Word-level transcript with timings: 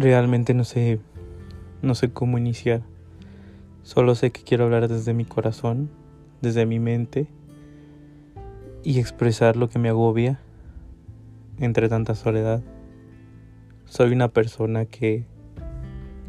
Realmente 0.00 0.54
no 0.54 0.62
sé, 0.62 1.00
no 1.82 1.96
sé 1.96 2.12
cómo 2.12 2.38
iniciar. 2.38 2.82
Solo 3.82 4.14
sé 4.14 4.30
que 4.30 4.44
quiero 4.44 4.62
hablar 4.62 4.86
desde 4.86 5.12
mi 5.12 5.24
corazón, 5.24 5.90
desde 6.40 6.66
mi 6.66 6.78
mente 6.78 7.26
y 8.84 9.00
expresar 9.00 9.56
lo 9.56 9.68
que 9.68 9.80
me 9.80 9.88
agobia 9.88 10.38
entre 11.58 11.88
tanta 11.88 12.14
soledad. 12.14 12.62
Soy 13.86 14.12
una 14.12 14.28
persona 14.28 14.84
que, 14.84 15.24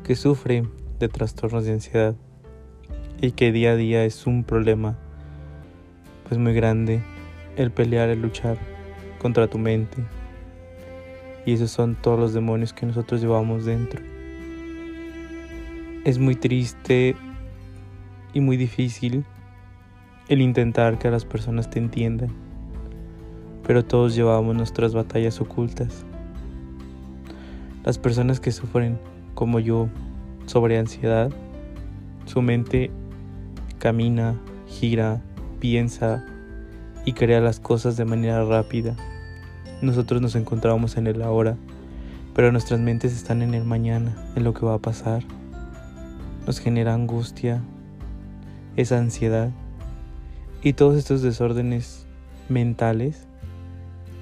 que 0.04 0.16
sufre 0.16 0.64
de 0.98 1.08
trastornos 1.08 1.64
de 1.64 1.74
ansiedad 1.74 2.16
y 3.22 3.34
que 3.34 3.52
día 3.52 3.74
a 3.74 3.76
día 3.76 4.04
es 4.04 4.26
un 4.26 4.44
problema 4.44 4.98
pues 6.28 6.40
muy 6.40 6.56
grande 6.56 7.04
el 7.56 7.70
pelear, 7.70 8.10
el 8.10 8.24
luchar 8.24 8.58
contra 9.20 9.48
tu 9.48 9.60
mente, 9.60 9.98
y 11.50 11.54
esos 11.54 11.72
son 11.72 11.96
todos 11.96 12.20
los 12.20 12.32
demonios 12.32 12.74
que 12.74 12.86
nosotros 12.86 13.22
llevamos 13.22 13.66
dentro. 13.66 14.04
Es 16.06 16.20
muy 16.20 16.36
triste 16.36 17.16
y 18.34 18.40
muy 18.40 18.56
difícil 18.56 19.26
el 20.28 20.42
intentar 20.42 21.00
que 21.00 21.10
las 21.10 21.26
personas 21.26 21.68
te 21.72 21.80
entiendan, 21.80 22.30
pero 23.66 23.84
todos 23.84 24.16
llevamos 24.16 24.56
nuestras 24.56 24.94
batallas 24.94 25.42
ocultas. 25.42 26.06
Las 27.84 27.98
personas 27.98 28.40
que 28.40 28.52
sufren, 28.52 29.00
como 29.34 29.60
yo, 29.60 29.90
sobre 30.46 30.78
ansiedad, 30.78 31.32
su 32.26 32.44
mente 32.44 32.92
camina, 33.80 34.40
gira, 34.68 35.24
piensa 35.60 36.24
y 37.06 37.14
crea 37.14 37.42
las 37.42 37.60
cosas 37.60 37.98
de 37.98 38.06
manera 38.06 38.46
rápida 38.46 38.96
nosotros 39.82 40.22
nos 40.22 40.36
encontramos 40.36 40.98
en 40.98 41.08
el 41.08 41.22
ahora, 41.22 41.56
pero 42.36 42.52
nuestras 42.52 42.80
mentes 42.80 43.14
están 43.14 43.42
en 43.42 43.54
el 43.54 43.64
mañana, 43.64 44.16
en 44.36 44.44
lo 44.44 44.54
que 44.54 44.66
va 44.66 44.76
a 44.76 44.80
pasar. 44.80 45.24
Nos 46.46 46.60
genera 46.60 46.94
angustia, 46.94 47.62
esa 48.76 48.98
ansiedad 48.98 49.52
y 50.62 50.74
todos 50.74 50.98
estos 50.98 51.22
desórdenes 51.22 52.06
mentales 52.50 53.28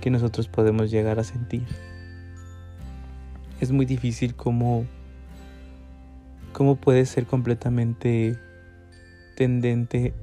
que 0.01 0.11
nosotros 0.11 0.47
podemos 0.47 0.91
llegar 0.91 1.19
a 1.19 1.23
sentir. 1.23 1.65
Es 3.59 3.71
muy 3.71 3.85
difícil 3.85 4.35
cómo, 4.35 4.85
cómo 6.53 6.75
puedes 6.75 7.09
ser 7.09 7.25
completamente 7.25 8.37
tendente 9.35 10.13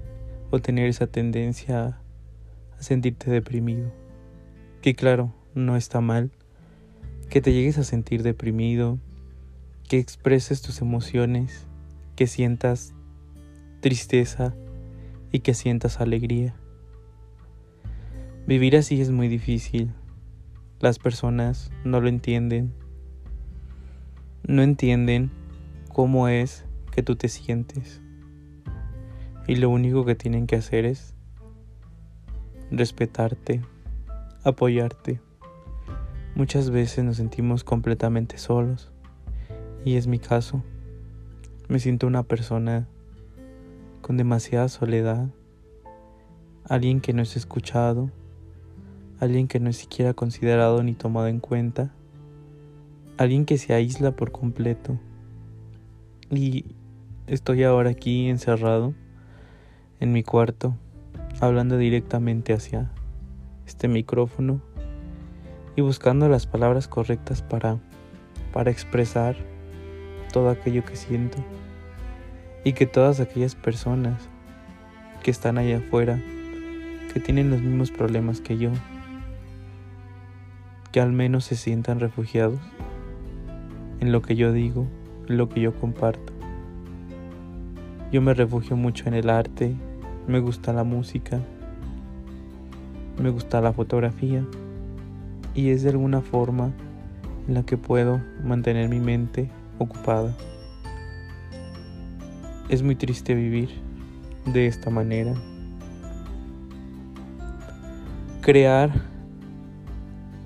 o 0.51 0.61
tener 0.61 0.89
esa 0.89 1.09
tendencia 1.09 1.99
a 2.79 2.83
sentirte 2.83 3.31
deprimido 3.31 4.04
que 4.85 4.95
claro, 4.95 5.33
no 5.55 5.77
está 5.77 6.03
mal, 6.03 6.31
que 7.31 7.41
te 7.41 7.55
llegues 7.55 7.79
a 7.79 7.85
sentir 7.85 8.23
deprimido, 8.23 8.99
que 9.89 9.99
expreses 9.99 10.61
tus 10.61 10.83
emociones, 10.83 11.67
que 12.17 12.27
sientas 12.27 12.93
tristeza 13.81 14.55
y 15.33 15.39
que 15.39 15.55
sientas 15.55 16.03
alegría. 16.03 16.55
Vivir 18.47 18.77
así 18.77 19.01
es 19.01 19.11
muy 19.11 19.29
difícil. 19.29 19.91
Las 20.81 20.99
personas 20.99 21.71
no 21.83 22.03
lo 22.03 22.09
entienden. 22.09 22.75
No 24.47 24.61
entienden 24.61 25.31
cómo 25.95 26.29
es 26.29 26.67
que 26.93 27.03
tú 27.03 27.17
te 27.17 27.29
sientes. 27.29 28.03
Y 29.47 29.57
lo 29.57 29.71
único 29.71 30.05
que 30.05 30.15
tienen 30.15 30.47
que 30.47 30.57
hacer 30.57 30.85
es 30.85 31.15
respetarte 32.71 33.63
apoyarte. 34.45 35.21
Muchas 36.35 36.71
veces 36.71 37.03
nos 37.03 37.17
sentimos 37.17 37.65
completamente 37.65 38.37
solos 38.37 38.93
y 39.85 39.97
es 39.97 40.07
mi 40.07 40.19
caso. 40.19 40.63
Me 41.69 41.79
siento 41.79 42.07
una 42.07 42.23
persona 42.23 42.87
con 44.03 44.19
demasiada 44.19 44.69
soledad, 44.69 45.29
alguien 46.69 47.01
que 47.01 47.15
no 47.15 47.23
es 47.23 47.37
escuchado, 47.37 48.11
alguien 49.19 49.49
que 49.49 49.61
no 49.61 49.71
es 49.71 49.79
siquiera 49.79 50.13
considerado 50.13 50.83
ni 50.83 50.93
tomado 50.93 51.29
en 51.29 51.41
cuenta, 51.41 51.95
alguien 53.17 53.47
que 53.47 53.57
se 53.57 53.73
aísla 53.73 54.13
por 54.13 54.31
completo. 54.31 54.99
Y 56.31 56.67
estoy 57.27 57.63
ahora 57.63 57.91
aquí 57.91 58.29
encerrado 58.29 58.93
en 60.01 60.13
mi 60.13 60.23
cuarto, 60.23 60.77
hablando 61.41 61.79
directamente 61.79 62.53
hacia 62.53 62.91
este 63.67 63.89
micrófono 63.89 64.61
y 65.77 65.83
buscando 65.83 66.29
las 66.29 66.47
palabras 66.47 66.89
correctas 66.89 67.43
para, 67.43 67.79
para 68.53 68.71
expresar 68.71 69.37
todo 70.33 70.51
aquello 70.51 70.85
que 70.85 70.97
siento 70.97 71.39
y 72.65 72.73
que 72.73 72.87
todas 72.87 73.21
aquellas 73.21 73.55
personas 73.55 74.29
que 75.23 75.31
están 75.31 75.59
allá 75.59 75.79
afuera, 75.79 76.21
que 77.13 77.21
tienen 77.21 77.51
los 77.51 77.61
mismos 77.61 77.91
problemas 77.91 78.41
que 78.41 78.59
yo, 78.59 78.71
que 80.93 81.01
al 81.01 81.13
menos 81.13 81.45
se 81.45 81.57
sientan 81.57 82.01
refugiados 82.01 82.61
en 84.01 84.13
lo 84.13 84.23
que 84.23 84.37
yo 84.37 84.53
digo, 84.53 84.87
en 85.29 85.39
lo 85.39 85.49
que 85.49 85.61
yo 85.61 85.75
comparto. 85.75 86.33
Yo 88.13 88.23
me 88.23 88.35
refugio 88.35 88.77
mucho 88.77 89.09
en 89.09 89.15
el 89.15 89.29
arte, 89.29 89.75
me 90.29 90.39
gusta 90.39 90.73
la 90.73 90.85
música, 90.85 91.41
me 93.19 93.31
gusta 93.31 93.61
la 93.61 93.73
fotografía 93.73 94.45
y 95.55 95.71
es 95.71 95.83
de 95.83 95.91
alguna 95.91 96.21
forma 96.21 96.73
en 97.47 97.55
la 97.55 97.63
que 97.63 97.77
puedo 97.77 98.21
mantener 98.43 98.89
mi 98.89 99.01
mente 99.01 99.51
ocupada. 99.79 100.35
Es 102.69 102.83
muy 102.83 102.97
triste 102.97 103.35
vivir 103.35 103.71
de 104.47 104.67
esta 104.67 104.91
manera. 104.91 105.35
Crear 108.41 108.91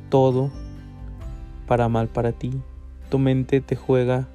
todo 0.09 0.51
para 1.67 1.89
mal 1.89 2.09
para 2.09 2.33
ti. 2.33 2.53
Tu 3.09 3.19
mente 3.19 3.61
te 3.61 3.77
juega 3.77 4.29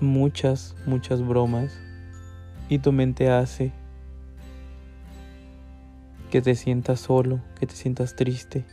muchas, 0.00 0.74
muchas 0.86 1.26
bromas 1.26 1.78
y 2.68 2.78
tu 2.78 2.92
mente 2.92 3.30
hace 3.30 3.72
que 6.32 6.40
te 6.40 6.54
sientas 6.54 6.98
solo, 6.98 7.42
que 7.60 7.66
te 7.66 7.74
sientas 7.74 8.16
triste, 8.16 8.64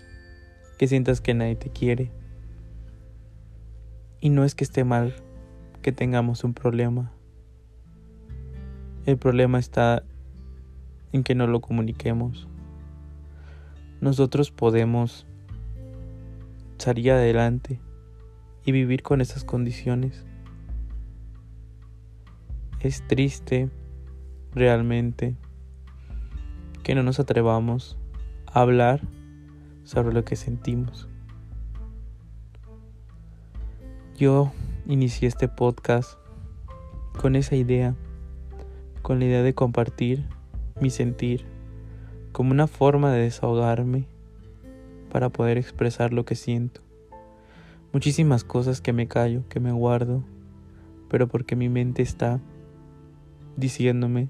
que 0.78 0.88
sientas 0.88 1.20
que 1.20 1.34
nadie 1.34 1.58
te 1.58 1.70
quiere. 1.70 2.10
Y 4.22 4.30
no 4.30 4.46
es 4.46 4.56
que 4.56 4.64
esté 4.64 4.86
mal 4.86 5.14
que 5.82 5.92
tengamos 5.92 6.46
un 6.46 6.54
problema. 6.54 7.12
El 9.06 9.18
problema 9.18 9.60
está 9.60 10.04
en 11.12 11.22
que 11.22 11.36
no 11.36 11.48
lo 11.48 11.60
comuniquemos. 11.60 12.48
Nosotros 14.00 14.52
podemos 14.52 15.28
salir 16.78 17.12
adelante 17.12 17.82
y 18.64 18.72
vivir 18.72 19.04
con 19.04 19.20
esas 19.20 19.44
condiciones. 19.44 20.26
Es 22.80 23.06
triste 23.06 23.70
realmente 24.54 25.36
que 26.90 26.96
no 26.96 27.04
nos 27.04 27.20
atrevamos 27.20 28.00
a 28.48 28.62
hablar 28.62 29.02
sobre 29.84 30.12
lo 30.12 30.26
que 30.26 30.36
sentimos. 30.36 31.08
Yo 34.18 34.52
inicié 34.88 35.28
este 35.28 35.48
podcast 35.48 36.18
con 37.16 37.36
esa 37.36 37.56
idea, 37.56 37.94
con 39.04 39.20
la 39.20 39.26
idea 39.26 39.44
de 39.44 39.54
compartir 39.54 40.26
mi 40.82 40.90
sentir 40.90 41.46
como 42.32 42.50
una 42.50 42.66
forma 42.66 43.14
de 43.14 43.22
desahogarme 43.22 44.08
para 45.12 45.30
poder 45.30 45.60
expresar 45.60 46.12
lo 46.12 46.26
que 46.26 46.34
siento. 46.34 46.82
Muchísimas 47.94 48.44
cosas 48.44 48.82
que 48.82 48.94
me 48.94 49.08
callo, 49.08 49.48
que 49.48 49.60
me 49.60 49.72
guardo, 49.72 50.24
pero 51.08 51.28
porque 51.28 51.56
mi 51.56 51.70
mente 51.70 52.02
está 52.02 52.40
diciéndome 53.58 54.28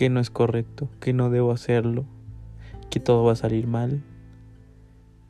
que 0.00 0.08
no 0.08 0.18
es 0.18 0.30
correcto, 0.30 0.88
que 0.98 1.12
no 1.12 1.28
debo 1.28 1.52
hacerlo, 1.52 2.06
que 2.88 3.00
todo 3.00 3.22
va 3.22 3.32
a 3.32 3.36
salir 3.36 3.66
mal. 3.66 4.02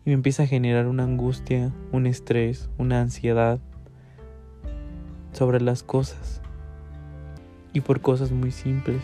Y 0.05 0.11
me 0.11 0.13
empieza 0.13 0.45
a 0.45 0.47
generar 0.47 0.87
una 0.87 1.03
angustia, 1.03 1.73
un 1.91 2.07
estrés, 2.07 2.71
una 2.79 3.01
ansiedad 3.01 3.59
sobre 5.33 5.61
las 5.61 5.83
cosas. 5.83 6.41
Y 7.73 7.81
por 7.81 8.01
cosas 8.01 8.31
muy 8.31 8.53
simples. 8.53 9.03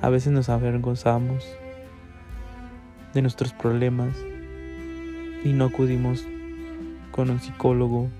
A 0.00 0.10
veces 0.10 0.32
nos 0.32 0.48
avergonzamos 0.48 1.44
de 3.14 3.20
nuestros 3.20 3.52
problemas 3.52 4.16
y 5.44 5.52
no 5.54 5.64
acudimos 5.64 6.24
con 7.10 7.30
un 7.30 7.40
psicólogo 7.40 8.10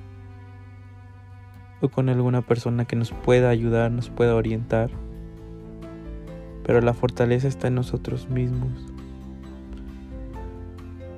o 1.81 1.89
con 1.89 2.09
alguna 2.09 2.43
persona 2.43 2.85
que 2.85 2.97
nos 2.97 3.13
pueda 3.13 3.51
ayudar, 3.51 3.93
nos 3.93 4.11
pueda 4.11 4.35
orientar 4.35 5.04
pero 6.65 6.81
la 6.81 6.95
fortaleza 6.95 7.47
está 7.47 7.69
en 7.69 7.75
nosotros 7.75 8.29
mismos. 8.29 8.71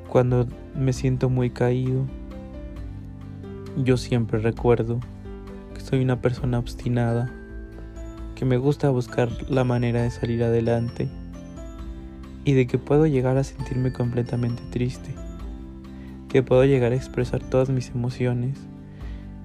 Cuando 0.09 0.47
me 0.75 0.93
siento 0.93 1.31
muy 1.31 1.51
caído, 1.51 2.05
yo 3.77 3.97
siempre 3.97 4.39
recuerdo 4.41 5.01
que 5.75 5.81
soy 5.81 6.03
una 6.03 6.21
persona 6.21 6.59
obstinada, 6.59 7.31
que 8.35 8.45
me 8.45 8.57
gusta 8.57 8.91
buscar 8.91 9.31
la 9.51 9.65
manera 9.65 10.03
de 10.03 10.11
salir 10.11 10.43
adelante 10.43 11.09
y 12.45 12.53
de 12.53 12.67
que 12.67 12.79
puedo 12.79 13.07
llegar 13.07 13.37
a 13.37 13.45
sentirme 13.45 13.93
completamente 13.93 14.63
triste, 14.71 15.15
que 16.29 16.43
puedo 16.43 16.65
llegar 16.65 16.93
a 16.93 16.97
expresar 16.97 17.43
todas 17.43 17.71
mis 17.71 17.91
emociones 17.91 18.59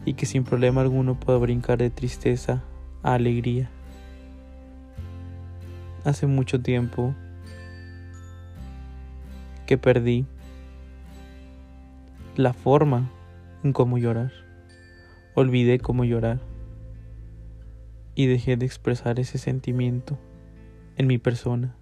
y 0.05 0.13
que 0.13 0.25
sin 0.25 0.43
problema 0.43 0.81
alguno 0.81 1.19
puedo 1.19 1.39
brincar 1.39 1.77
de 1.77 1.89
tristeza 1.89 2.63
a 3.03 3.13
alegría. 3.13 3.69
Hace 6.03 6.25
mucho 6.25 6.61
tiempo 6.61 7.13
que 9.67 9.77
perdí 9.77 10.25
la 12.35 12.53
forma 12.53 13.09
en 13.63 13.71
cómo 13.71 13.97
llorar. 13.97 14.31
Olvidé 15.35 15.79
cómo 15.79 16.03
llorar 16.03 16.39
y 18.15 18.25
dejé 18.25 18.57
de 18.57 18.65
expresar 18.65 19.19
ese 19.19 19.37
sentimiento 19.37 20.17
en 20.97 21.07
mi 21.07 21.17
persona. 21.17 21.75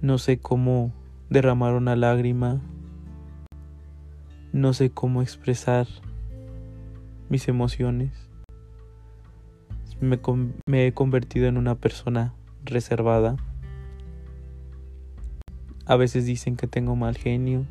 No 0.00 0.18
sé 0.18 0.38
cómo 0.38 0.92
derramar 1.30 1.74
una 1.74 1.94
lágrima, 1.94 2.60
no 4.52 4.72
sé 4.72 4.90
cómo 4.90 5.22
expresar 5.22 5.86
mis 7.28 7.48
emociones. 7.48 8.12
Me, 10.00 10.18
he 10.86 10.92
convertido 10.92 11.46
en 11.46 11.56
una 11.56 11.74
persona 11.74 12.34
reservada. 12.64 13.36
A 15.86 15.96
veces 15.96 16.26
dicen 16.26 16.56
que 16.56 16.66
tengo 16.66 16.96
mal 16.96 17.16
genio, 17.16 17.64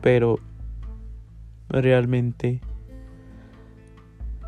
pero 0.00 0.38
realmente 1.68 2.60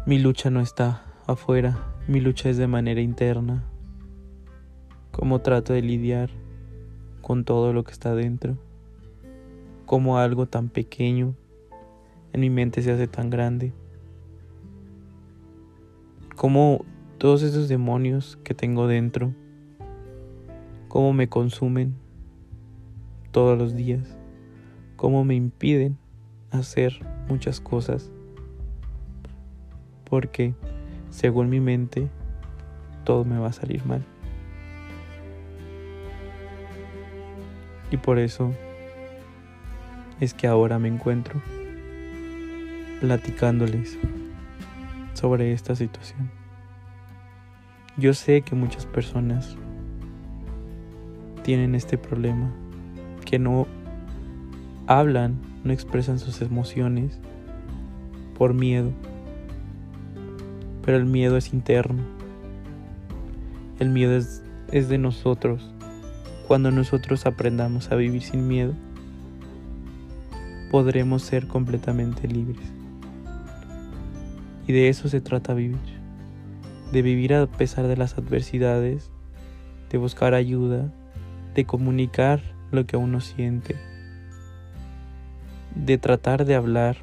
mi 0.07 0.19
lucha 0.19 0.51
no 0.51 0.61
está 0.61 1.05
afuera, 1.27 1.79
mi 2.07 2.21
lucha 2.21 2.49
es 2.49 2.57
de 2.57 2.67
manera 2.67 3.01
interna. 3.01 3.65
Cómo 5.11 5.41
trato 5.41 5.73
de 5.73 5.83
lidiar 5.83 6.31
con 7.21 7.45
todo 7.45 7.73
lo 7.73 7.85
que 7.85 7.93
está 7.93 8.15
dentro. 8.15 8.59
Cómo 9.87 10.19
algo 10.19 10.47
tan 10.47 10.69
pequeño 10.69 11.35
en 12.35 12.41
mi 12.41 12.51
mente 12.51 12.83
se 12.83 12.93
hace 12.93 13.09
tan 13.09 13.31
grande. 13.31 13.73
Cómo 16.37 16.85
todos 17.17 17.43
esos 17.43 17.71
demonios 17.71 18.39
que 18.45 18.53
tengo 18.53 18.87
dentro, 18.87 19.33
cómo 20.89 21.15
me 21.15 21.31
consumen 21.31 21.95
todos 23.31 23.57
los 23.57 23.75
días 23.75 24.19
cómo 24.97 25.23
me 25.23 25.35
impiden 25.35 25.99
hacer 26.51 26.99
muchas 27.29 27.61
cosas. 27.61 28.11
Porque, 30.09 30.55
según 31.11 31.51
mi 31.51 31.61
mente, 31.61 32.09
todo 33.05 33.25
me 33.25 33.39
va 33.39 33.49
a 33.49 33.53
salir 33.53 33.85
mal. 33.85 34.03
Y 37.91 37.97
por 37.99 38.19
eso 38.19 38.53
es 40.21 40.33
que 40.33 40.47
ahora 40.47 40.79
me 40.79 40.89
encuentro 40.89 41.43
platicándoles 43.05 43.99
sobre 45.13 45.53
esta 45.53 45.77
situación. 45.77 46.31
Yo 47.99 48.15
sé 48.15 48.41
que 48.41 48.55
muchas 48.55 48.87
personas 48.87 49.59
tienen 51.43 51.75
este 51.75 51.99
problema, 51.99 52.51
que 53.27 53.39
no 53.39 53.67
hablan, 54.87 55.39
no 55.65 55.75
expresan 55.75 56.19
sus 56.19 56.41
emociones 56.41 57.21
por 58.39 58.55
miedo. 58.55 58.91
Pero 60.83 60.97
el 60.97 61.05
miedo 61.05 61.37
es 61.37 61.53
interno. 61.53 62.03
El 63.81 63.91
miedo 63.91 64.17
es, 64.17 64.43
es 64.73 64.89
de 64.89 64.97
nosotros. 64.97 65.71
Cuando 66.49 66.71
nosotros 66.71 67.27
aprendamos 67.27 67.93
a 67.93 67.97
vivir 67.97 68.23
sin 68.23 68.49
miedo, 68.49 68.73
podremos 70.71 71.23
ser 71.23 71.47
completamente 71.47 72.27
libres. 72.27 72.73
Y 74.67 74.73
de 74.73 74.89
eso 74.89 75.09
se 75.09 75.21
trata 75.21 75.55
vivir. 75.55 75.79
De 76.93 77.03
vivir 77.03 77.35
a 77.35 77.47
pesar 77.47 77.87
de 77.87 77.97
las 77.97 78.17
adversidades, 78.19 79.11
de 79.91 79.99
buscar 79.99 80.35
ayuda, 80.35 80.93
de 81.55 81.65
comunicar 81.65 82.41
lo 82.71 82.87
que 82.87 82.97
uno 82.97 83.21
siente 83.21 83.77
de 85.75 85.99
tratar 85.99 86.45
de 86.45 86.55
hablar, 86.55 86.97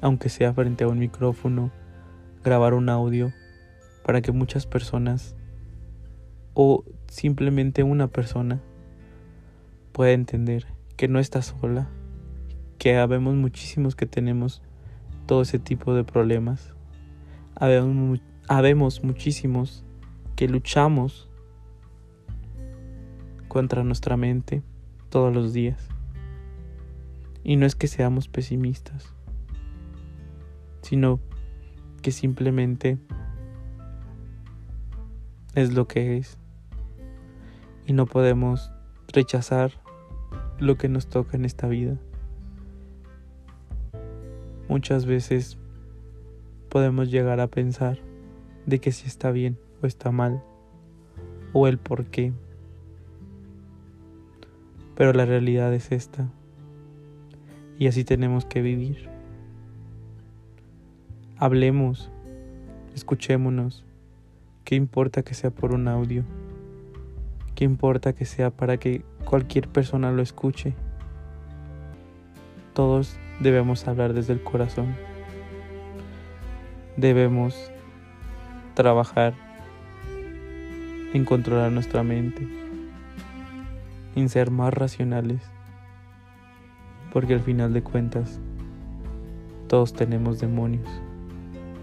aunque 0.00 0.28
sea 0.28 0.52
frente 0.54 0.84
a 0.84 0.88
un 0.88 0.98
micrófono, 0.98 1.70
grabar 2.42 2.74
un 2.74 2.88
audio, 2.88 3.32
para 4.04 4.22
que 4.22 4.32
muchas 4.32 4.66
personas 4.66 5.36
o 6.54 6.84
simplemente 7.08 7.82
una 7.82 8.08
persona 8.08 8.60
pueda 9.92 10.12
entender 10.12 10.66
que 10.96 11.08
no 11.08 11.18
está 11.18 11.42
sola, 11.42 11.88
que 12.78 12.96
habemos 12.96 13.34
muchísimos 13.34 13.94
que 13.94 14.06
tenemos 14.06 14.62
todo 15.26 15.42
ese 15.42 15.58
tipo 15.58 15.94
de 15.94 16.04
problemas. 16.04 16.72
Habemos, 17.60 18.22
habemos 18.48 19.04
muchísimos 19.04 19.84
que 20.34 20.48
luchamos 20.48 21.28
contra 23.48 23.84
nuestra 23.84 24.16
mente 24.16 24.62
todos 25.10 25.34
los 25.34 25.52
días. 25.52 25.86
Y 27.44 27.56
no 27.56 27.66
es 27.66 27.74
que 27.74 27.86
seamos 27.86 28.28
pesimistas, 28.28 29.12
sino 30.80 31.20
que 32.00 32.12
simplemente 32.12 32.96
es 35.54 35.74
lo 35.74 35.86
que 35.86 36.16
es. 36.16 36.38
Y 37.86 37.92
no 37.92 38.06
podemos 38.06 38.72
rechazar 39.08 39.72
lo 40.58 40.78
que 40.78 40.88
nos 40.88 41.08
toca 41.08 41.36
en 41.36 41.44
esta 41.44 41.68
vida. 41.68 41.98
Muchas 44.66 45.04
veces 45.04 45.58
podemos 46.70 47.10
llegar 47.10 47.40
a 47.40 47.48
pensar 47.48 47.98
de 48.64 48.78
que 48.78 48.92
si 48.92 49.06
está 49.06 49.30
bien 49.32 49.58
o 49.82 49.86
está 49.86 50.10
mal, 50.10 50.42
o 51.52 51.66
el 51.66 51.78
por 51.78 52.06
qué. 52.06 52.32
Pero 54.94 55.12
la 55.12 55.26
realidad 55.26 55.74
es 55.74 55.92
esta. 55.92 56.30
Y 57.78 57.88
así 57.88 58.04
tenemos 58.04 58.44
que 58.44 58.62
vivir. 58.62 59.08
Hablemos, 61.36 62.10
escuchémonos. 62.94 63.84
¿Qué 64.64 64.76
importa 64.76 65.22
que 65.22 65.34
sea 65.34 65.50
por 65.50 65.74
un 65.74 65.88
audio? 65.88 66.22
¿Qué 67.54 67.64
importa 67.64 68.12
que 68.12 68.26
sea 68.26 68.50
para 68.50 68.76
que 68.76 69.04
cualquier 69.24 69.68
persona 69.68 70.12
lo 70.12 70.22
escuche? 70.22 70.74
Todos 72.74 73.18
debemos 73.40 73.88
hablar 73.88 74.12
desde 74.12 74.34
el 74.34 74.42
corazón. 74.42 74.94
Debemos 77.00 77.72
trabajar 78.74 79.32
en 81.14 81.24
controlar 81.24 81.72
nuestra 81.72 82.02
mente, 82.02 82.46
en 84.14 84.28
ser 84.28 84.50
más 84.50 84.74
racionales 84.74 85.40
porque 87.12 87.34
al 87.34 87.40
final 87.40 87.72
de 87.72 87.82
cuentas, 87.82 88.38
todos 89.68 89.92
tenemos 89.92 90.40
demonios. 90.40 90.88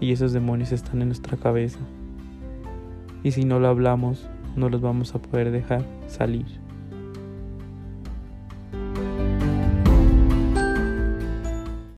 Y 0.00 0.12
esos 0.12 0.32
demonios 0.32 0.72
están 0.72 1.02
en 1.02 1.08
nuestra 1.08 1.36
cabeza. 1.36 1.80
Y 3.22 3.32
si 3.32 3.44
no 3.44 3.58
lo 3.58 3.68
hablamos, 3.68 4.28
no 4.56 4.68
los 4.68 4.80
vamos 4.80 5.14
a 5.14 5.18
poder 5.20 5.50
dejar 5.50 5.84
salir. 6.06 6.46